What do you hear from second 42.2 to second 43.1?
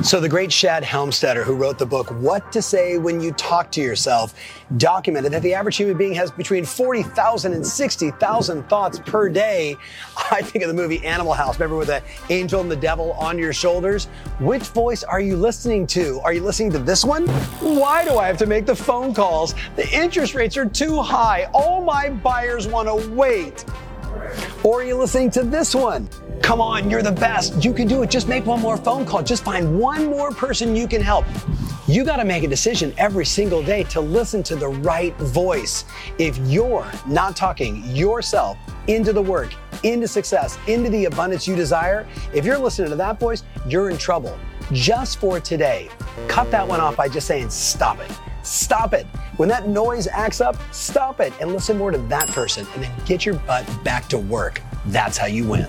if you're listening to